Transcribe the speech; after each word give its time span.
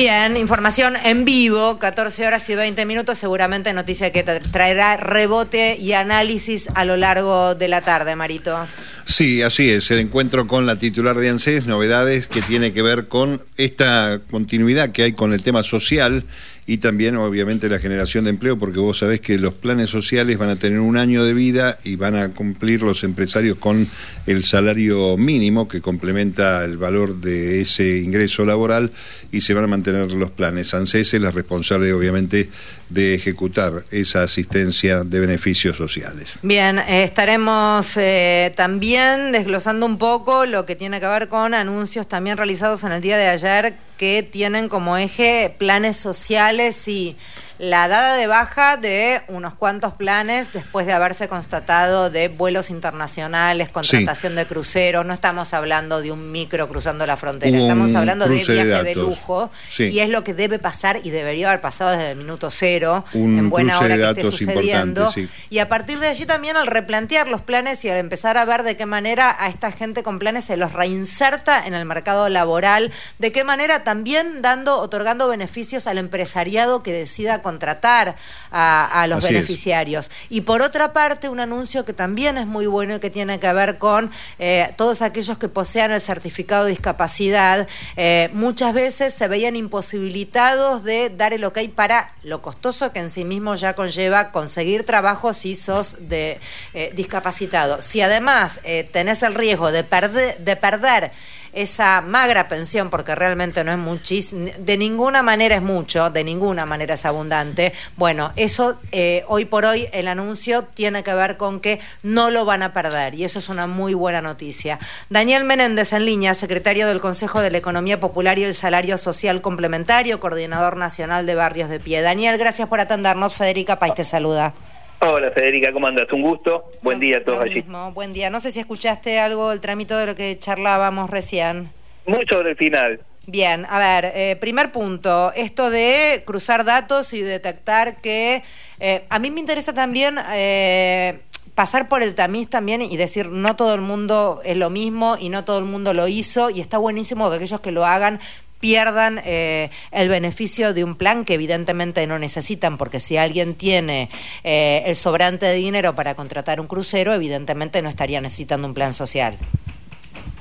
Bien, 0.00 0.38
información 0.38 0.96
en 1.04 1.26
vivo, 1.26 1.78
14 1.78 2.26
horas 2.26 2.48
y 2.48 2.54
20 2.54 2.86
minutos, 2.86 3.18
seguramente 3.18 3.74
noticia 3.74 4.10
que 4.10 4.22
traerá 4.22 4.96
rebote 4.96 5.76
y 5.78 5.92
análisis 5.92 6.70
a 6.74 6.86
lo 6.86 6.96
largo 6.96 7.54
de 7.54 7.68
la 7.68 7.82
tarde, 7.82 8.16
Marito. 8.16 8.58
Sí, 9.04 9.42
así 9.42 9.68
es, 9.68 9.90
el 9.90 9.98
encuentro 9.98 10.46
con 10.46 10.64
la 10.64 10.76
titular 10.76 11.16
de 11.16 11.28
ANSES, 11.28 11.66
novedades 11.66 12.28
que 12.28 12.40
tiene 12.40 12.72
que 12.72 12.80
ver 12.80 13.08
con 13.08 13.42
esta 13.58 14.22
continuidad 14.30 14.88
que 14.88 15.02
hay 15.02 15.12
con 15.12 15.34
el 15.34 15.42
tema 15.42 15.62
social 15.62 16.24
y 16.70 16.78
también 16.78 17.16
obviamente 17.16 17.68
la 17.68 17.80
generación 17.80 18.22
de 18.22 18.30
empleo, 18.30 18.56
porque 18.56 18.78
vos 18.78 18.98
sabés 18.98 19.20
que 19.20 19.38
los 19.38 19.54
planes 19.54 19.90
sociales 19.90 20.38
van 20.38 20.50
a 20.50 20.56
tener 20.56 20.78
un 20.78 20.96
año 20.96 21.24
de 21.24 21.34
vida 21.34 21.80
y 21.82 21.96
van 21.96 22.14
a 22.14 22.28
cumplir 22.28 22.82
los 22.82 23.02
empresarios 23.02 23.58
con 23.58 23.88
el 24.28 24.44
salario 24.44 25.16
mínimo 25.16 25.66
que 25.66 25.80
complementa 25.80 26.64
el 26.64 26.78
valor 26.78 27.16
de 27.16 27.60
ese 27.60 27.98
ingreso 27.98 28.44
laboral 28.44 28.92
y 29.32 29.40
se 29.40 29.52
van 29.52 29.64
a 29.64 29.66
mantener 29.66 30.12
los 30.12 30.30
planes. 30.30 30.72
ANSES 30.72 31.14
es 31.14 31.20
la 31.20 31.32
responsable 31.32 31.92
obviamente 31.92 32.48
de 32.88 33.14
ejecutar 33.16 33.72
esa 33.90 34.22
asistencia 34.22 35.02
de 35.02 35.18
beneficios 35.18 35.76
sociales. 35.76 36.36
Bien, 36.42 36.78
estaremos 36.78 37.96
eh, 37.96 38.52
también 38.54 39.32
desglosando 39.32 39.86
un 39.86 39.98
poco 39.98 40.46
lo 40.46 40.66
que 40.66 40.76
tiene 40.76 41.00
que 41.00 41.06
ver 41.08 41.26
con 41.26 41.52
anuncios 41.52 42.08
también 42.08 42.36
realizados 42.36 42.84
en 42.84 42.92
el 42.92 43.00
día 43.00 43.16
de 43.16 43.26
ayer 43.26 43.89
que 44.00 44.22
tienen 44.22 44.70
como 44.70 44.96
eje 44.96 45.54
planes 45.58 45.98
sociales 45.98 46.88
y 46.88 47.18
la 47.60 47.88
dada 47.88 48.16
de 48.16 48.26
baja 48.26 48.78
de 48.78 49.20
unos 49.28 49.52
cuantos 49.52 49.92
planes 49.92 50.50
después 50.50 50.86
de 50.86 50.94
haberse 50.94 51.28
constatado 51.28 52.08
de 52.08 52.28
vuelos 52.28 52.70
internacionales, 52.70 53.68
contratación 53.68 54.34
de 54.34 54.46
cruceros. 54.46 55.04
No 55.04 55.12
estamos 55.12 55.52
hablando 55.52 56.00
de 56.00 56.10
un 56.10 56.32
micro 56.32 56.70
cruzando 56.70 57.06
la 57.06 57.18
frontera, 57.18 57.58
estamos 57.58 57.94
hablando 57.94 58.26
de 58.26 58.36
viaje 58.36 58.82
de, 58.82 58.94
lujo. 58.94 59.50
Y 59.78 59.98
es 59.98 60.08
lo 60.08 60.24
que 60.24 60.32
debe 60.32 60.58
pasar 60.58 61.00
y 61.04 61.10
debería 61.10 61.48
haber 61.48 61.60
pasado 61.60 61.90
desde 61.90 62.12
el 62.12 62.16
minuto 62.16 62.48
cero, 62.48 63.04
en 63.12 63.50
buena 63.50 63.78
hora 63.78 64.14
que 64.14 64.22
esté 64.22 64.22
sucediendo. 64.22 65.12
Y 65.50 65.58
a 65.58 65.68
partir 65.68 65.98
de 65.98 66.08
allí 66.08 66.24
también 66.24 66.56
al 66.56 66.66
replantear 66.66 67.28
los 67.28 67.42
planes 67.42 67.84
y 67.84 67.90
al 67.90 67.98
empezar 67.98 68.38
a 68.38 68.46
ver 68.46 68.62
de 68.62 68.78
qué 68.78 68.86
manera 68.86 69.36
a 69.38 69.48
esta 69.48 69.70
gente 69.70 70.02
con 70.02 70.18
planes 70.18 70.46
se 70.46 70.56
los 70.56 70.72
reinserta 70.72 71.66
en 71.66 71.74
el 71.74 71.84
mercado 71.84 72.30
laboral, 72.30 72.90
de 73.18 73.32
qué 73.32 73.44
manera 73.44 73.84
también 73.84 74.40
dando, 74.40 74.78
otorgando 74.78 75.28
beneficios 75.28 75.86
al 75.86 75.98
empresariado 75.98 76.82
que 76.82 76.94
decida 76.94 77.42
contratar 77.50 78.14
a, 78.52 79.06
los 79.08 79.24
beneficiarios. 79.24 80.10
Y 80.28 80.42
por 80.42 80.62
otra 80.62 80.92
parte, 80.92 81.28
un 81.28 81.40
anuncio 81.40 81.84
que 81.84 81.92
también 81.92 82.38
es 82.38 82.46
muy 82.46 82.66
bueno 82.66 82.96
y 82.96 83.00
que 83.00 83.10
tiene 83.10 83.40
que 83.40 83.52
ver 83.52 83.78
con 83.78 84.10
eh, 84.38 84.72
todos 84.76 85.02
aquellos 85.02 85.36
que 85.36 85.48
posean 85.48 85.90
el 85.90 86.00
certificado 86.00 86.64
de 86.64 86.70
discapacidad, 86.70 87.66
eh, 87.96 88.30
muchas 88.32 88.72
veces 88.72 89.14
se 89.14 89.26
veían 89.26 89.56
imposibilitados 89.56 90.84
de 90.84 91.10
dar 91.10 91.32
el 91.32 91.44
ok 91.44 91.58
para 91.74 92.12
lo 92.22 92.40
costoso 92.40 92.92
que 92.92 93.00
en 93.00 93.10
sí 93.10 93.24
mismo 93.24 93.56
ya 93.56 93.74
conlleva 93.74 94.30
conseguir 94.30 94.84
trabajo 94.84 95.32
si 95.34 95.56
sos 95.56 95.96
de 96.08 96.38
eh, 96.74 96.92
discapacitado. 96.94 97.82
Si 97.82 98.00
además 98.00 98.60
tenés 98.92 99.22
el 99.24 99.34
riesgo 99.34 99.72
de 99.72 99.82
perder, 99.82 100.38
de 100.38 100.56
perder 100.56 101.10
esa 101.52 102.00
magra 102.00 102.48
pensión, 102.48 102.90
porque 102.90 103.14
realmente 103.14 103.64
no 103.64 103.72
es 103.72 103.78
muchísimo, 103.78 104.50
de 104.58 104.76
ninguna 104.76 105.22
manera 105.22 105.56
es 105.56 105.62
mucho, 105.62 106.10
de 106.10 106.24
ninguna 106.24 106.66
manera 106.66 106.94
es 106.94 107.06
abundante. 107.06 107.72
Bueno, 107.96 108.32
eso 108.36 108.78
eh, 108.92 109.24
hoy 109.28 109.44
por 109.44 109.64
hoy 109.64 109.88
el 109.92 110.08
anuncio 110.08 110.64
tiene 110.74 111.02
que 111.02 111.14
ver 111.14 111.36
con 111.36 111.60
que 111.60 111.80
no 112.02 112.30
lo 112.30 112.44
van 112.44 112.62
a 112.62 112.72
perder 112.72 113.14
y 113.14 113.24
eso 113.24 113.38
es 113.38 113.48
una 113.48 113.66
muy 113.66 113.94
buena 113.94 114.20
noticia. 114.20 114.78
Daniel 115.08 115.44
Menéndez 115.44 115.92
en 115.92 116.04
línea, 116.04 116.34
secretario 116.34 116.86
del 116.86 117.00
Consejo 117.00 117.40
de 117.40 117.50
la 117.50 117.58
Economía 117.58 118.00
Popular 118.00 118.38
y 118.38 118.44
el 118.44 118.54
Salario 118.54 118.98
Social 118.98 119.40
Complementario, 119.40 120.20
coordinador 120.20 120.76
nacional 120.76 121.26
de 121.26 121.34
Barrios 121.34 121.68
de 121.68 121.80
Pie. 121.80 122.02
Daniel, 122.02 122.38
gracias 122.38 122.68
por 122.68 122.80
atendernos. 122.80 123.34
Federica 123.34 123.78
País 123.78 123.94
te 123.94 124.04
saluda. 124.04 124.54
Hola 125.02 125.30
Federica, 125.30 125.72
¿cómo 125.72 125.86
andas? 125.86 126.12
Un 126.12 126.20
gusto. 126.20 126.70
Buen 126.82 127.00
día 127.00 127.18
a 127.18 127.24
todos 127.24 127.42
allí. 127.42 127.64
Buen 127.94 128.12
día. 128.12 128.28
No 128.28 128.38
sé 128.38 128.52
si 128.52 128.60
escuchaste 128.60 129.18
algo 129.18 129.48
del 129.48 129.60
trámite 129.60 129.94
de 129.94 130.04
lo 130.04 130.14
que 130.14 130.38
charlábamos 130.38 131.08
recién. 131.08 131.70
Muy 132.04 132.26
sobre 132.26 132.50
el 132.50 132.56
final. 132.56 133.00
Bien, 133.26 133.64
a 133.70 133.78
ver, 133.78 134.12
eh, 134.14 134.36
primer 134.36 134.72
punto, 134.72 135.32
esto 135.34 135.70
de 135.70 136.22
cruzar 136.26 136.64
datos 136.66 137.14
y 137.14 137.22
detectar 137.22 138.02
que... 138.02 138.42
Eh, 138.78 139.04
a 139.08 139.18
mí 139.18 139.30
me 139.30 139.40
interesa 139.40 139.72
también... 139.72 140.18
Eh, 140.32 141.18
pasar 141.54 141.88
por 141.88 142.02
el 142.02 142.14
tamiz 142.14 142.48
también 142.48 142.80
y 142.80 142.96
decir 142.96 143.28
no 143.28 143.56
todo 143.56 143.74
el 143.74 143.80
mundo 143.80 144.40
es 144.44 144.56
lo 144.56 144.70
mismo 144.70 145.16
y 145.18 145.28
no 145.28 145.44
todo 145.44 145.58
el 145.58 145.66
mundo 145.66 145.92
lo 145.92 146.08
hizo 146.08 146.48
y 146.48 146.60
está 146.60 146.78
buenísimo 146.78 147.28
que 147.28 147.36
aquellos 147.36 147.60
que 147.60 147.70
lo 147.70 147.84
hagan 147.84 148.18
pierdan 148.60 149.20
eh, 149.24 149.70
el 149.90 150.08
beneficio 150.08 150.72
de 150.72 150.84
un 150.84 150.94
plan 150.94 151.24
que 151.24 151.34
evidentemente 151.34 152.06
no 152.06 152.18
necesitan, 152.18 152.76
porque 152.76 153.00
si 153.00 153.16
alguien 153.16 153.54
tiene 153.54 154.08
eh, 154.44 154.82
el 154.86 154.96
sobrante 154.96 155.46
de 155.46 155.54
dinero 155.54 155.94
para 155.94 156.14
contratar 156.14 156.60
un 156.60 156.66
crucero, 156.66 157.14
evidentemente 157.14 157.82
no 157.82 157.88
estaría 157.88 158.20
necesitando 158.20 158.68
un 158.68 158.74
plan 158.74 158.92
social. 158.92 159.36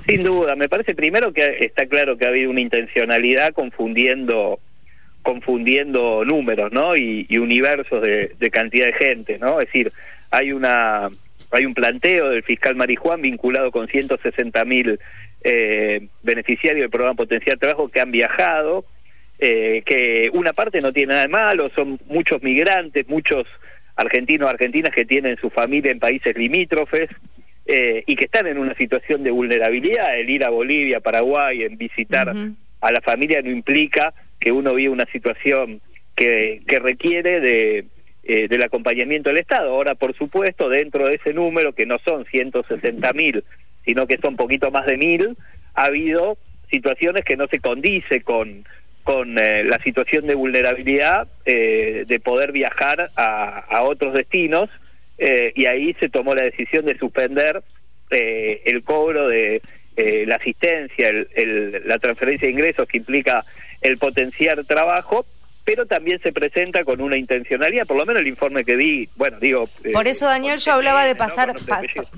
Sin 0.06 0.24
duda, 0.24 0.56
me 0.56 0.68
parece 0.68 0.96
primero 0.96 1.32
que 1.32 1.58
está 1.62 1.86
claro 1.86 2.18
que 2.18 2.26
ha 2.26 2.30
habido 2.30 2.50
una 2.50 2.62
intencionalidad 2.62 3.54
confundiendo 3.54 4.60
confundiendo 5.22 6.24
números, 6.26 6.72
¿no? 6.72 6.96
Y, 6.96 7.28
universos 7.38 8.02
de, 8.02 8.32
de, 8.40 8.50
cantidad 8.50 8.86
de 8.86 8.94
gente, 8.94 9.38
¿no? 9.38 9.60
Es 9.60 9.68
decir, 9.68 9.92
hay 10.32 10.54
una 10.54 11.10
hay 11.52 11.66
un 11.66 11.74
planteo 11.74 12.30
del 12.30 12.44
fiscal 12.44 12.76
Marijuán 12.76 13.22
vinculado 13.22 13.72
con 13.72 13.88
160 13.88 14.66
mil 14.66 15.00
eh, 15.44 16.08
beneficiarios 16.24 16.82
del 16.82 16.90
programa 16.90 17.16
Potencial 17.16 17.58
Trabajo 17.58 17.90
que 17.90 18.00
han 18.00 18.12
viajado, 18.12 18.86
eh, 19.40 19.84
que 19.86 20.30
una 20.34 20.54
parte 20.54 20.82
no 20.82 20.92
tiene 20.92 21.14
nada 21.14 21.22
de 21.24 21.30
malo, 21.30 21.70
son 21.76 22.00
muchos 22.08 22.44
migrantes, 22.44 23.08
muchos 23.08 23.48
argentinos, 23.96 24.50
argentinas 24.50 24.94
que 24.94 25.06
tienen 25.06 25.38
su 25.38 25.50
familia 25.50 25.92
en 25.92 26.00
países 26.00 26.36
limítrofes 26.38 27.10
eh, 27.66 28.04
y 28.06 28.16
que 28.16 28.26
están 28.26 28.48
en 28.48 28.58
una 28.58 28.74
situación 28.74 29.24
de 29.24 29.32
vulnerabilidad. 29.32 30.18
El 30.18 30.30
ir 30.30 30.44
a 30.44 30.50
Bolivia, 30.50 31.00
Paraguay, 31.00 31.64
en 31.64 31.78
visitar 31.78 32.34
a 32.82 32.92
la 32.92 33.02
familia 33.02 33.42
no 33.42 33.50
implica 33.50 34.14
que 34.40 34.52
uno 34.52 34.74
vive 34.74 34.90
una 34.90 35.06
situación 35.06 35.82
que, 36.16 36.62
que 36.68 36.80
requiere 36.80 37.40
de 37.40 37.86
eh, 38.32 38.48
del 38.48 38.62
acompañamiento 38.62 39.30
del 39.30 39.40
Estado. 39.40 39.72
Ahora, 39.72 39.96
por 39.96 40.16
supuesto, 40.16 40.70
dentro 40.70 41.08
de 41.08 41.16
ese 41.16 41.34
número, 41.34 41.74
que 41.74 41.88
no 41.88 41.98
son 42.06 42.26
160 42.26 43.14
mil, 43.14 43.44
sino 43.90 44.06
que 44.06 44.20
son 44.20 44.36
poquito 44.36 44.70
más 44.70 44.86
de 44.86 44.98
mil, 44.98 45.36
ha 45.74 45.86
habido 45.86 46.38
situaciones 46.70 47.26
que 47.26 47.36
no 47.36 47.48
se 47.48 47.60
condice 47.60 48.22
con, 48.22 48.64
con 49.04 49.36
eh, 49.40 49.64
la 49.64 49.80
situación 49.80 50.28
de 50.28 50.36
vulnerabilidad 50.36 51.28
eh, 51.44 52.04
de 52.08 52.20
poder 52.20 52.52
viajar 52.52 53.10
a, 53.16 53.62
a 53.62 53.82
otros 53.82 54.14
destinos 54.14 54.70
y 55.56 55.66
ahí 55.66 55.94
se 56.00 56.08
tomó 56.08 56.34
la 56.34 56.44
decisión 56.44 56.86
de 56.86 56.98
suspender 56.98 57.62
el 58.10 58.84
cobro 58.86 59.28
de 59.28 59.62
la 59.98 60.36
asistencia, 60.36 61.10
el, 61.10 61.82
la 61.84 61.98
transferencia 61.98 62.46
de 62.46 62.54
ingresos 62.54 62.88
que 62.88 63.00
implica 63.00 63.44
el 63.82 63.98
potenciar 63.98 64.64
trabajo 64.64 65.26
pero 65.70 65.86
también 65.86 66.20
se 66.20 66.34
presenta 66.34 66.84
con 66.84 67.00
una 67.00 67.16
intencionalidad, 67.16 67.86
por 67.86 67.96
lo 67.96 68.04
menos 68.04 68.22
el 68.22 68.28
informe 68.28 68.64
que 68.64 68.76
vi, 68.76 69.08
bueno, 69.16 69.38
digo... 69.40 69.70
Eh, 69.84 69.92
por 69.92 70.08
eso, 70.08 70.26
Daniel, 70.26 70.58
yo 70.58 70.74
hablaba 70.74 71.06
de 71.06 71.14
pasar, 71.14 71.54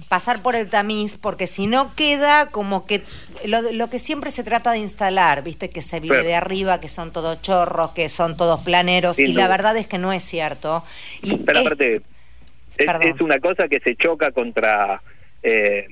pasar 0.07 0.41
por 0.41 0.55
el 0.55 0.69
tamiz, 0.69 1.17
porque 1.17 1.47
si 1.47 1.67
no 1.67 1.93
queda 1.93 2.45
como 2.45 2.85
que 2.85 3.01
lo, 3.45 3.89
que 3.89 3.99
siempre 3.99 4.31
se 4.31 4.45
trata 4.45 4.71
de 4.71 4.77
instalar, 4.77 5.43
viste, 5.43 5.69
que 5.69 5.81
se 5.81 5.99
vive 5.99 6.23
de 6.23 6.33
arriba, 6.33 6.79
que 6.79 6.87
son 6.87 7.11
todos 7.11 7.41
chorros, 7.41 7.91
que 7.91 8.07
son 8.07 8.37
todos 8.37 8.61
planeros, 8.61 9.19
y 9.19 9.33
la 9.33 9.49
verdad 9.49 9.75
es 9.75 9.85
que 9.85 9.97
no 9.97 10.13
es 10.13 10.23
cierto. 10.23 10.85
Y 11.21 11.35
pero 11.39 11.59
aparte, 11.59 12.01
es, 12.77 13.19
una 13.19 13.39
cosa 13.39 13.67
que 13.67 13.81
se 13.81 13.97
choca 13.97 14.31
contra... 14.31 15.01
Eh, 15.43 15.87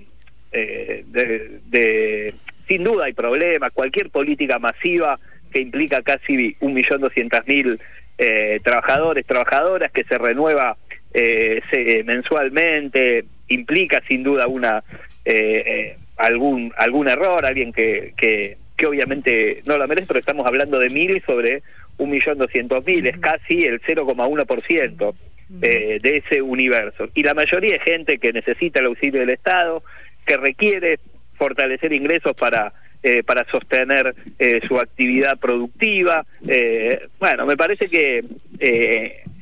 eh, 0.54 1.04
de, 1.06 2.36
sin 2.70 2.86
duda 2.86 3.08
hay 3.08 3.14
problemas, 3.14 3.74
cualquier 3.74 4.12
política 4.12 4.60
masiva 4.60 5.20
que 5.52 5.62
implica 5.62 6.02
casi 6.02 6.56
un 6.60 6.74
millón 6.74 7.02
doscientas 7.02 7.48
mil 7.48 7.80
eh, 8.18 8.60
trabajadores, 8.64 9.26
trabajadoras, 9.26 9.92
que 9.92 10.04
se 10.04 10.18
renueva 10.18 10.78
eh, 11.14 11.62
mensualmente, 12.06 13.26
implica 13.48 14.02
sin 14.08 14.24
duda 14.24 14.48
una 14.48 14.84
eh, 15.26 15.98
algún 16.18 16.74
algún 16.78 17.08
error, 17.08 17.46
alguien 17.46 17.72
que, 17.72 18.14
que, 18.18 18.58
que 18.76 18.88
obviamente 18.88 19.62
no 19.66 19.78
lo 19.78 19.88
merece, 19.88 20.08
pero 20.08 20.20
estamos 20.20 20.46
hablando 20.46 20.80
de 20.80 20.90
mil 20.90 21.22
sobre 21.26 21.64
un 22.00 22.10
millón 22.10 22.38
doscientos 22.38 22.86
mil, 22.86 23.06
es 23.06 23.18
casi 23.20 23.60
el 23.66 23.82
0,1% 23.82 25.14
eh, 25.62 26.00
de 26.02 26.18
ese 26.18 26.42
universo. 26.42 27.10
Y 27.14 27.24
la 27.24 27.34
mayoría 27.34 27.76
es 27.76 27.84
gente 27.84 28.18
que 28.18 28.34
necesita 28.34 28.80
el 28.80 28.88
auxilio 28.88 29.20
del 29.20 29.32
Estado, 29.32 29.84
que 30.26 30.38
requiere 30.38 31.00
fortalecer 31.36 31.92
ingresos 31.94 32.34
para 32.34 32.74
eh, 33.02 33.24
para 33.24 33.46
sostener 33.50 34.16
eh, 34.38 34.62
su 34.68 34.78
actividad 34.80 35.38
productiva. 35.38 36.26
Eh, 36.48 37.08
bueno, 37.20 37.46
me 37.46 37.58
parece 37.58 37.88
que 37.88 38.24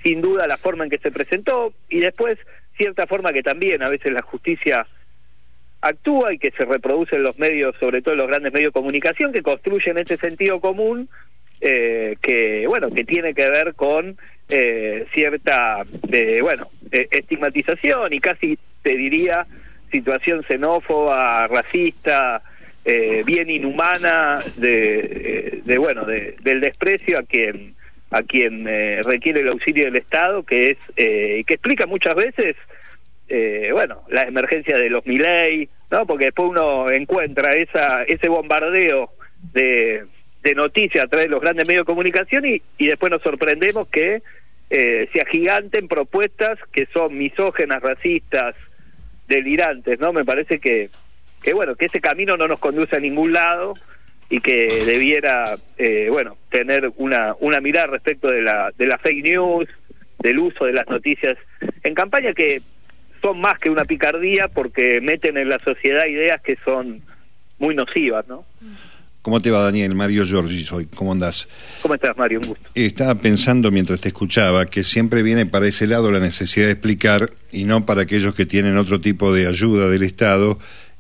sin 0.04 0.22
duda 0.22 0.48
la 0.48 0.58
forma 0.58 0.84
en 0.84 0.90
que 0.90 1.00
se 1.00 1.12
presentó 1.12 1.74
y 1.90 2.00
después 2.00 2.38
cierta 2.78 3.08
forma 3.08 3.34
que 3.34 3.42
también 3.44 3.82
a 3.82 3.90
veces 3.90 4.12
la 4.12 4.22
justicia 4.22 4.86
actúa 5.82 6.34
y 6.34 6.40
que 6.40 6.52
se 6.52 6.66
reproduce 6.66 7.16
en 7.16 7.24
los 7.24 7.38
medios, 7.40 7.76
sobre 7.80 8.02
todo 8.02 8.14
en 8.14 8.20
los 8.20 8.28
grandes 8.28 8.54
medios 8.54 8.70
de 8.70 8.80
comunicación, 8.80 9.34
que 9.34 9.42
construyen 9.42 9.98
este 9.98 10.18
sentido 10.18 10.60
común 10.60 11.10
eh, 11.60 12.18
que 12.22 12.66
bueno 12.68 12.90
que 12.92 13.04
tiene 13.04 13.34
que 13.34 13.50
ver 13.50 13.74
con 13.74 14.16
eh, 14.48 15.08
cierta 15.12 15.84
eh, 16.12 16.40
bueno 16.40 16.70
estigmatización 16.92 18.14
y 18.14 18.20
casi 18.20 18.60
te 18.84 18.96
diría 18.96 19.48
situación 19.92 20.44
xenófoba 20.44 21.48
racista 21.48 22.44
bien 23.26 23.50
inhumana 23.50 24.40
de, 24.56 25.62
de 25.66 25.78
bueno 25.78 26.06
del 26.06 26.62
desprecio 26.62 27.20
a 27.20 27.24
quien 27.24 27.76
a 28.12 28.24
quien 28.24 28.64
requiere 29.04 29.42
el 29.42 29.50
auxilio 29.50 29.86
del 29.86 29.98
Estado 29.98 30.44
que 30.44 30.72
es 30.72 30.78
que 30.96 31.54
explica 31.54 31.86
muchas 31.86 32.16
veces 32.16 32.56
bueno 33.74 34.04
la 34.10 34.22
emergencia 34.22 34.78
de 34.78 34.90
los 34.90 35.06
Miley 35.06 35.68
no 35.92 36.06
porque 36.06 36.26
después 36.26 36.50
uno 36.50 36.90
encuentra 36.90 37.52
esa 37.52 38.04
ese 38.04 38.30
bombardeo 38.30 39.12
de 39.54 40.06
de 40.44 40.56
noticias 40.56 41.04
a 41.04 41.08
través 41.08 41.28
de 41.28 41.32
los 41.32 41.42
grandes 41.42 41.68
medios 41.68 41.86
de 41.86 41.92
comunicación 41.92 42.46
y, 42.46 42.62
y 42.78 42.88
después 42.88 43.12
nos 43.12 43.22
sorprendemos 43.22 43.90
que 43.90 44.22
eh, 44.70 45.10
se 45.14 45.22
agiganten 45.22 45.88
propuestas 45.88 46.60
que 46.72 46.88
son 46.88 47.18
misógenas, 47.18 47.82
racistas, 47.82 48.56
delirantes, 49.28 50.00
¿no? 50.00 50.12
Me 50.12 50.26
parece 50.26 50.60
que, 50.60 50.90
que 51.48 51.54
bueno, 51.54 51.78
que 51.78 51.86
ese 51.86 52.02
camino 52.02 52.36
no 52.36 52.46
nos 52.46 52.60
conduce 52.60 52.98
a 52.98 53.00
ningún 53.00 53.32
lado 53.32 53.72
y 54.30 54.42
que 54.42 54.84
debiera, 54.86 55.58
eh, 55.78 56.10
bueno, 56.12 56.36
tener 56.52 56.92
una, 56.98 57.38
una 57.40 57.62
mirada 57.62 57.88
respecto 57.88 58.30
de 58.30 58.42
la, 58.42 58.74
de 58.78 58.86
la 58.86 58.98
fake 58.98 59.24
news, 59.24 59.70
del 60.20 60.40
uso 60.40 60.66
de 60.66 60.74
las 60.74 60.86
noticias 60.90 61.38
en 61.84 61.94
campaña 61.94 62.34
que 62.34 62.62
son 63.22 63.40
más 63.40 63.60
que 63.60 63.70
una 63.70 63.86
picardía 63.86 64.50
porque 64.50 65.00
meten 65.00 65.38
en 65.38 65.48
la 65.48 65.58
sociedad 65.60 66.06
ideas 66.08 66.42
que 66.42 66.58
son 66.66 67.02
muy 67.60 67.74
nocivas, 67.76 68.28
¿no? 68.28 68.44
¿Cómo 69.22 69.42
te 69.42 69.50
va, 69.50 69.62
Daniel? 69.62 69.96
Mario 69.96 70.26
Giorgi 70.26 70.66
soy. 70.66 70.88
¿Cómo 70.88 71.14
andás? 71.14 71.48
¿Cómo 71.82 71.94
estás, 71.94 72.18
Mario? 72.18 72.42
Un 72.42 72.48
gusto. 72.48 72.70
Estaba 72.76 73.16
pensando 73.16 73.72
mientras 73.72 74.02
te 74.02 74.10
escuchaba 74.10 74.66
que 74.66 74.84
siempre 74.84 75.24
viene 75.24 75.46
para 75.46 75.68
ese 75.68 75.88
lado 75.88 76.12
la 76.12 76.20
necesidad 76.20 76.66
de 76.66 76.74
explicar 76.74 77.32
y 77.54 77.64
no 77.64 77.86
para 77.86 78.02
aquellos 78.02 78.36
que 78.36 78.46
tienen 78.46 78.78
otro 78.78 79.00
tipo 79.00 79.34
de 79.34 79.48
ayuda 79.48 79.88
del 79.88 80.04
Estado 80.04 80.60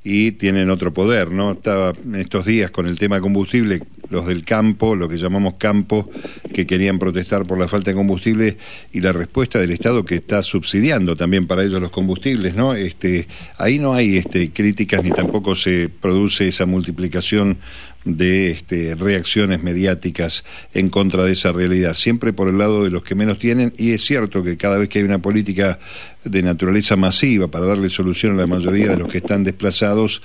y 0.09 0.31
tienen 0.31 0.69
otro 0.69 0.94
poder, 0.94 1.31
¿no? 1.31 1.51
Estaba 1.51 1.92
en 2.06 2.15
estos 2.15 2.45
días 2.45 2.71
con 2.71 2.88
el 2.88 2.98
tema 2.98 3.19
combustible, 3.19 3.81
los 4.09 4.25
del 4.25 4.45
campo, 4.45 4.95
lo 4.95 5.09
que 5.09 5.18
llamamos 5.18 5.56
campo, 5.56 6.09
que 6.54 6.65
querían 6.65 6.98
protestar 6.98 7.45
por 7.45 7.59
la 7.59 7.68
falta 7.68 7.92
de 7.92 7.98
combustible 7.98 8.56
y 8.94 9.01
la 9.01 9.12
respuesta 9.12 9.59
del 9.59 9.71
Estado 9.71 10.06
que 10.06 10.15
está 10.15 10.42
subsidiando 10.44 11.18
también 11.18 11.45
para 11.45 11.62
ellos 11.62 11.81
los 11.81 11.92
combustibles, 11.92 12.56
¿no? 12.56 12.74
Este, 12.74 13.27
ahí 13.57 13.80
no 13.80 13.95
hay 13.95 14.15
este, 14.15 14.50
críticas 14.50 15.04
ni 15.04 15.12
tampoco 15.12 15.56
se 15.56 15.89
produce 15.89 16.48
esa 16.48 16.65
multiplicación 16.65 17.57
de 18.15 18.51
este, 18.51 18.95
reacciones 18.95 19.62
mediáticas 19.62 20.45
en 20.74 20.89
contra 20.89 21.24
de 21.24 21.33
esa 21.33 21.51
realidad, 21.51 21.94
siempre 21.94 22.31
por 22.31 22.48
el 22.48 22.57
lado 22.57 22.83
de 22.83 22.89
los 22.89 23.04
que 23.04 23.15
menos 23.15 23.39
tienen, 23.39 23.74
y 23.77 23.94
es 23.94 24.01
cierto 24.01 24.44
que 24.44 24.56
cada 24.56 24.77
vez 24.77 24.88
que 24.88 25.00
hay 25.00 25.06
una 25.06 25.19
política 25.19 25.80
de 26.24 26.42
naturaleza 26.42 26.95
masiva 26.95 27.48
para 27.50 27.65
darle 27.65 27.89
solución 27.89 28.33
a 28.33 28.42
la 28.42 28.48
mayoría 28.48 28.92
de 28.92 28.98
los 28.98 29.12
que 29.12 29.18
están 29.18 29.44
desplazados, 29.44 30.21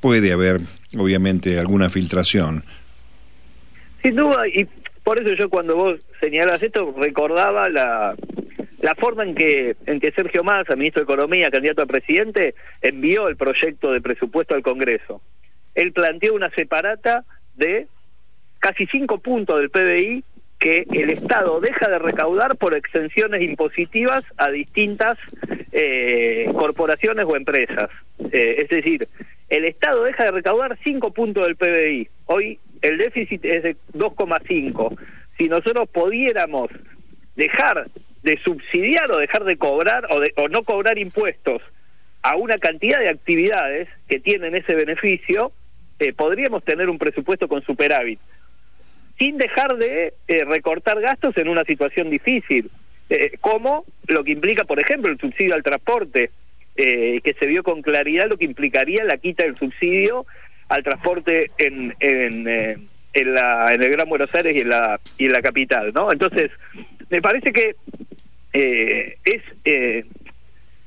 puede 0.00 0.32
haber, 0.32 0.60
obviamente, 0.96 1.58
alguna 1.58 1.90
filtración. 1.90 2.62
Sin 4.02 4.14
duda, 4.16 4.46
y 4.46 4.68
por 5.02 5.20
eso 5.20 5.34
yo 5.34 5.48
cuando 5.48 5.74
vos 5.74 6.00
señalas 6.20 6.62
esto, 6.62 6.94
recordaba 6.98 7.68
la, 7.68 8.14
la 8.80 8.94
forma 8.94 9.24
en 9.24 9.34
que, 9.34 9.76
en 9.86 9.98
que 9.98 10.12
Sergio 10.12 10.44
Massa, 10.44 10.76
ministro 10.76 11.00
de 11.00 11.12
Economía, 11.12 11.50
candidato 11.50 11.82
a 11.82 11.86
presidente, 11.86 12.54
envió 12.82 13.28
el 13.28 13.36
proyecto 13.36 13.92
de 13.92 14.00
presupuesto 14.00 14.54
al 14.54 14.62
Congreso 14.62 15.20
él 15.74 15.92
planteó 15.92 16.34
una 16.34 16.50
separata 16.50 17.24
de 17.56 17.86
casi 18.58 18.86
cinco 18.86 19.18
puntos 19.18 19.58
del 19.58 19.70
PBI 19.70 20.24
que 20.58 20.86
el 20.92 21.10
Estado 21.10 21.60
deja 21.60 21.88
de 21.88 21.98
recaudar 21.98 22.56
por 22.56 22.74
exenciones 22.74 23.42
impositivas 23.42 24.24
a 24.38 24.50
distintas 24.50 25.18
eh, 25.72 26.50
corporaciones 26.56 27.26
o 27.28 27.36
empresas. 27.36 27.90
Eh, 28.32 28.62
es 28.62 28.68
decir, 28.68 29.06
el 29.50 29.64
Estado 29.66 30.04
deja 30.04 30.24
de 30.24 30.30
recaudar 30.30 30.78
cinco 30.82 31.12
puntos 31.12 31.44
del 31.44 31.56
PBI. 31.56 32.08
Hoy 32.26 32.58
el 32.80 32.98
déficit 32.98 33.44
es 33.44 33.62
de 33.62 33.76
2,5. 33.92 34.98
Si 35.36 35.48
nosotros 35.48 35.88
pudiéramos 35.90 36.70
dejar 37.36 37.88
de 38.22 38.38
subsidiar 38.42 39.10
o 39.10 39.18
dejar 39.18 39.44
de 39.44 39.58
cobrar 39.58 40.06
o, 40.10 40.20
de, 40.20 40.32
o 40.36 40.48
no 40.48 40.62
cobrar 40.62 40.98
impuestos 40.98 41.60
a 42.22 42.36
una 42.36 42.56
cantidad 42.56 43.00
de 43.00 43.10
actividades 43.10 43.88
que 44.08 44.18
tienen 44.18 44.54
ese 44.54 44.74
beneficio, 44.74 45.52
eh, 45.98 46.12
podríamos 46.12 46.64
tener 46.64 46.88
un 46.88 46.98
presupuesto 46.98 47.48
con 47.48 47.62
superávit, 47.62 48.18
sin 49.18 49.38
dejar 49.38 49.76
de 49.76 50.14
eh, 50.26 50.44
recortar 50.44 51.00
gastos 51.00 51.36
en 51.36 51.48
una 51.48 51.64
situación 51.64 52.10
difícil, 52.10 52.70
eh, 53.10 53.36
como 53.40 53.84
lo 54.08 54.24
que 54.24 54.32
implica, 54.32 54.64
por 54.64 54.80
ejemplo, 54.80 55.12
el 55.12 55.18
subsidio 55.18 55.54
al 55.54 55.62
transporte, 55.62 56.30
que 56.76 57.36
se 57.38 57.46
vio 57.46 57.62
con 57.62 57.82
claridad 57.82 58.28
lo 58.28 58.36
que 58.36 58.46
implicaría 58.46 59.04
la 59.04 59.16
quita 59.18 59.44
del 59.44 59.56
subsidio 59.56 60.26
al 60.68 60.82
transporte 60.82 61.52
en, 61.56 61.94
en, 62.00 62.48
en, 63.12 63.34
la, 63.34 63.72
en 63.72 63.80
el 63.80 63.90
Gran 63.92 64.08
Buenos 64.08 64.34
Aires 64.34 64.56
y 64.56 64.60
en 64.62 64.70
la, 64.70 64.98
y 65.16 65.26
en 65.26 65.32
la 65.32 65.40
capital, 65.40 65.92
¿no? 65.94 66.10
Entonces, 66.10 66.50
me 67.10 67.22
parece 67.22 67.52
que 67.52 67.76
es 68.52 69.42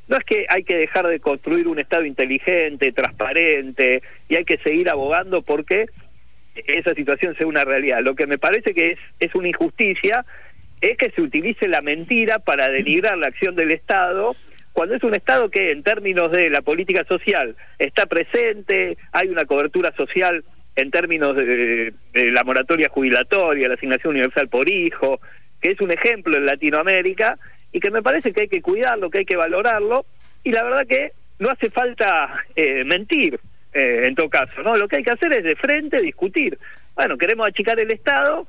no 0.07 0.17
es 0.17 0.23
que 0.23 0.45
hay 0.49 0.63
que 0.63 0.77
dejar 0.77 1.07
de 1.07 1.19
construir 1.19 1.67
un 1.67 1.79
Estado 1.79 2.05
inteligente, 2.05 2.91
transparente, 2.91 4.01
y 4.29 4.35
hay 4.35 4.45
que 4.45 4.57
seguir 4.57 4.89
abogando 4.89 5.41
porque 5.41 5.87
esa 6.55 6.93
situación 6.93 7.35
sea 7.35 7.47
una 7.47 7.65
realidad. 7.65 8.01
Lo 8.01 8.15
que 8.15 8.27
me 8.27 8.37
parece 8.37 8.73
que 8.73 8.91
es, 8.91 8.99
es 9.19 9.35
una 9.35 9.49
injusticia 9.49 10.25
es 10.81 10.97
que 10.97 11.11
se 11.11 11.21
utilice 11.21 11.67
la 11.67 11.81
mentira 11.81 12.39
para 12.39 12.69
denigrar 12.69 13.17
la 13.17 13.27
acción 13.27 13.55
del 13.55 13.71
Estado 13.71 14.35
cuando 14.77 14.93
es 14.93 15.03
un 15.03 15.15
Estado 15.15 15.49
que 15.49 15.71
en 15.71 15.81
términos 15.81 16.31
de 16.31 16.51
la 16.51 16.61
política 16.61 17.03
social 17.05 17.55
está 17.79 18.05
presente, 18.05 18.95
hay 19.11 19.27
una 19.27 19.45
cobertura 19.45 19.91
social 19.97 20.43
en 20.75 20.91
términos 20.91 21.35
de, 21.35 21.93
de 22.13 22.31
la 22.31 22.43
moratoria 22.43 22.87
jubilatoria, 22.87 23.67
la 23.67 23.73
asignación 23.73 24.11
universal 24.11 24.49
por 24.49 24.69
hijo, 24.69 25.19
que 25.59 25.71
es 25.71 25.81
un 25.81 25.89
ejemplo 25.89 26.37
en 26.37 26.45
Latinoamérica, 26.45 27.39
y 27.71 27.79
que 27.79 27.91
me 27.91 28.01
parece 28.01 28.33
que 28.33 28.41
hay 28.41 28.47
que 28.47 28.61
cuidarlo, 28.61 29.09
que 29.09 29.19
hay 29.19 29.25
que 29.25 29.35
valorarlo, 29.35 30.05
y 30.43 30.51
la 30.51 30.63
verdad 30.63 30.87
que 30.87 31.11
no 31.39 31.49
hace 31.49 31.69
falta 31.69 32.43
eh, 32.55 32.83
mentir 32.83 33.39
eh, 33.73 34.03
en 34.05 34.15
todo 34.15 34.29
caso, 34.29 34.61
¿no? 34.63 34.75
Lo 34.75 34.87
que 34.87 34.97
hay 34.97 35.03
que 35.03 35.11
hacer 35.11 35.33
es 35.33 35.43
de 35.43 35.55
frente 35.55 36.01
discutir. 36.01 36.57
Bueno, 36.95 37.17
queremos 37.17 37.47
achicar 37.47 37.79
el 37.79 37.91
Estado, 37.91 38.47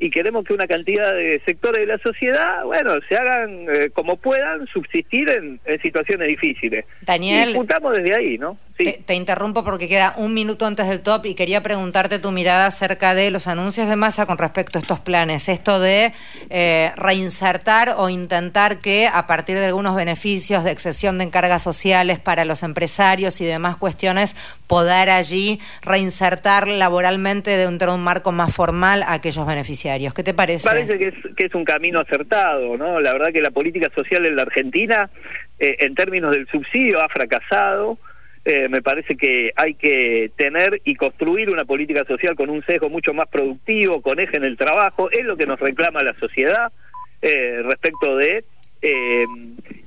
y 0.00 0.10
queremos 0.10 0.44
que 0.46 0.54
una 0.54 0.66
cantidad 0.66 1.14
de 1.14 1.42
sectores 1.44 1.80
de 1.80 1.86
la 1.86 1.98
sociedad, 1.98 2.64
bueno, 2.64 2.94
se 3.06 3.16
hagan 3.16 3.66
eh, 3.70 3.90
como 3.92 4.16
puedan 4.16 4.66
subsistir 4.66 5.28
en, 5.28 5.60
situaciones 5.82 6.26
difíciles. 6.26 6.86
Daniel. 7.02 7.50
Y 7.50 7.98
desde 7.98 8.14
ahí, 8.14 8.38
¿no? 8.38 8.56
Te, 8.84 9.14
interrumpo 9.14 9.64
porque 9.64 9.88
queda 9.88 10.14
un 10.16 10.34
minuto 10.34 10.66
antes 10.66 10.88
del 10.88 11.00
top 11.00 11.26
y 11.26 11.34
quería 11.34 11.62
preguntarte 11.62 12.18
tu 12.18 12.30
mirada 12.30 12.66
acerca 12.66 13.14
de 13.14 13.30
los 13.30 13.46
anuncios 13.46 13.88
de 13.88 13.96
masa 13.96 14.26
con 14.26 14.38
respecto 14.38 14.78
a 14.78 14.80
estos 14.80 15.00
planes. 15.00 15.48
Esto 15.48 15.80
de 15.80 16.12
eh, 16.48 16.92
reinsertar 16.96 17.94
o 17.96 18.08
intentar 18.08 18.78
que 18.78 19.06
a 19.06 19.26
partir 19.26 19.58
de 19.58 19.66
algunos 19.66 19.96
beneficios 19.96 20.64
de 20.64 20.70
excesión 20.70 21.18
de 21.18 21.24
encargas 21.24 21.62
sociales 21.62 22.18
para 22.18 22.44
los 22.44 22.62
empresarios 22.62 23.40
y 23.40 23.44
demás 23.44 23.76
cuestiones, 23.76 24.36
poder 24.66 25.10
allí 25.10 25.60
reinsertar 25.82 26.68
laboralmente 26.68 27.56
dentro 27.56 27.90
de 27.90 27.98
un 27.98 28.04
marco 28.04 28.32
más 28.32 28.54
formal 28.54 29.02
a 29.02 29.14
aquellos 29.14 29.46
beneficiarios. 29.46 30.14
¿Qué 30.14 30.22
te 30.22 30.34
parece? 30.34 30.68
Parece 30.68 30.98
que 30.98 31.08
es, 31.08 31.14
que 31.36 31.46
es 31.46 31.54
un 31.54 31.64
camino 31.64 32.00
acertado, 32.00 32.76
¿no? 32.76 33.00
La 33.00 33.12
verdad 33.12 33.32
que 33.32 33.40
la 33.40 33.50
política 33.50 33.88
social 33.94 34.26
en 34.26 34.36
la 34.36 34.42
Argentina, 34.42 35.10
eh, 35.58 35.76
en 35.80 35.94
términos 35.94 36.30
del 36.30 36.46
subsidio, 36.48 37.02
ha 37.02 37.08
fracasado. 37.08 37.98
Eh, 38.44 38.68
me 38.68 38.80
parece 38.80 39.16
que 39.16 39.52
hay 39.54 39.74
que 39.74 40.30
tener 40.36 40.80
y 40.84 40.94
construir 40.94 41.50
una 41.50 41.64
política 41.64 42.04
social 42.04 42.36
con 42.36 42.48
un 42.48 42.64
sesgo 42.64 42.88
mucho 42.88 43.12
más 43.12 43.28
productivo, 43.28 44.00
con 44.00 44.18
eje 44.18 44.36
en 44.36 44.44
el 44.44 44.56
trabajo, 44.56 45.10
es 45.10 45.24
lo 45.24 45.36
que 45.36 45.46
nos 45.46 45.60
reclama 45.60 46.02
la 46.02 46.14
sociedad 46.18 46.72
eh, 47.20 47.60
respecto 47.62 48.16
de 48.16 48.44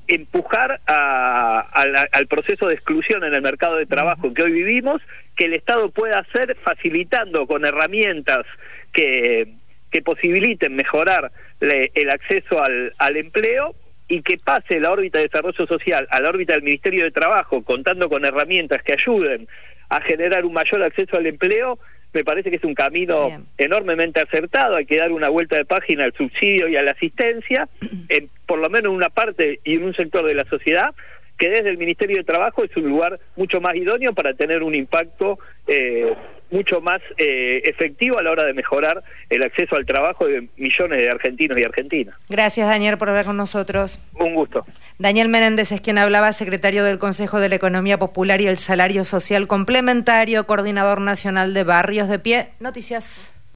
empujar 0.07 0.81
al 0.85 2.27
proceso 2.27 2.67
de 2.67 2.75
exclusión 2.75 3.23
en 3.23 3.33
el 3.33 3.41
mercado 3.41 3.77
de 3.77 3.87
trabajo 3.87 4.31
que 4.35 4.43
hoy 4.43 4.51
vivimos, 4.51 5.01
que 5.35 5.45
el 5.45 5.55
Estado 5.55 5.89
pueda 5.89 6.19
hacer 6.19 6.55
facilitando 6.63 7.47
con 7.47 7.65
herramientas 7.65 8.45
que 8.91 9.47
que 9.93 10.01
posibiliten 10.01 10.75
mejorar 10.75 11.31
el 11.61 12.09
acceso 12.09 12.61
al, 12.61 12.93
al 12.97 13.15
empleo 13.15 13.75
y 14.07 14.21
que 14.21 14.37
pase 14.37 14.79
la 14.79 14.91
órbita 14.91 15.19
de 15.19 15.27
desarrollo 15.27 15.65
social 15.65 16.07
a 16.09 16.21
la 16.21 16.29
órbita 16.29 16.53
del 16.53 16.63
Ministerio 16.63 17.03
de 17.03 17.11
Trabajo, 17.11 17.63
contando 17.63 18.09
con 18.09 18.25
herramientas 18.25 18.83
que 18.83 18.93
ayuden 18.93 19.47
a 19.89 20.01
generar 20.01 20.45
un 20.45 20.53
mayor 20.53 20.83
acceso 20.83 21.17
al 21.17 21.25
empleo, 21.25 21.79
me 22.13 22.23
parece 22.23 22.51
que 22.51 22.57
es 22.57 22.63
un 22.63 22.75
camino 22.75 23.43
enormemente 23.57 24.21
acertado. 24.21 24.75
Hay 24.75 24.85
que 24.85 24.97
dar 24.97 25.11
una 25.11 25.29
vuelta 25.29 25.55
de 25.55 25.65
página 25.65 26.03
al 26.03 26.13
subsidio 26.13 26.67
y 26.67 26.75
a 26.75 26.83
la 26.83 26.91
asistencia, 26.91 27.67
en, 28.09 28.29
por 28.45 28.59
lo 28.59 28.69
menos 28.69 28.89
en 28.89 28.95
una 28.95 29.09
parte 29.09 29.59
y 29.63 29.75
en 29.75 29.83
un 29.83 29.95
sector 29.95 30.25
de 30.25 30.35
la 30.35 30.45
sociedad, 30.45 30.93
que 31.37 31.49
desde 31.49 31.69
el 31.69 31.77
Ministerio 31.77 32.17
de 32.17 32.23
Trabajo 32.23 32.63
es 32.63 32.75
un 32.77 32.89
lugar 32.89 33.19
mucho 33.35 33.59
más 33.59 33.75
idóneo 33.75 34.13
para 34.13 34.33
tener 34.33 34.61
un 34.61 34.75
impacto 34.75 35.39
eh, 35.67 36.13
mucho 36.53 36.79
más 36.79 37.01
eh, 37.17 37.61
efectivo 37.65 38.19
a 38.19 38.23
la 38.23 38.31
hora 38.31 38.43
de 38.43 38.53
mejorar 38.53 39.03
el 39.29 39.43
acceso 39.43 39.75
al 39.75 39.85
trabajo 39.85 40.27
de 40.27 40.47
millones 40.55 40.99
de 40.99 41.09
argentinos 41.09 41.57
y 41.57 41.63
argentinas. 41.63 42.15
Gracias, 42.29 42.67
Daniel, 42.67 42.97
por 42.97 43.09
hablar 43.09 43.25
con 43.25 43.35
nosotros. 43.35 43.99
Un 44.19 44.35
gusto. 44.35 44.65
Daniel 44.99 45.27
Menéndez 45.29 45.71
es 45.71 45.81
quien 45.81 45.97
hablaba, 45.97 46.31
secretario 46.31 46.83
del 46.83 46.99
Consejo 46.99 47.39
de 47.39 47.49
la 47.49 47.55
Economía 47.55 47.97
Popular 47.97 48.39
y 48.39 48.47
el 48.47 48.59
Salario 48.59 49.03
Social 49.03 49.47
Complementario, 49.47 50.45
coordinador 50.45 51.01
nacional 51.01 51.53
de 51.53 51.63
Barrios 51.63 52.07
de 52.07 52.19
Pie. 52.19 52.47
Noticias. 52.59 53.32